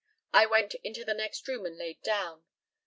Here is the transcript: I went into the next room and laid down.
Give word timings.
I 0.33 0.47
went 0.47 0.73
into 0.83 1.05
the 1.05 1.13
next 1.13 1.47
room 1.47 1.63
and 1.67 1.77
laid 1.77 2.01
down. 2.01 2.43